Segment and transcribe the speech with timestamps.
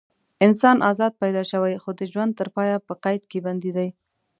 [0.45, 3.89] انسان ازاد پیدا شوی خو د ژوند تر پایه په قید کې بندي دی.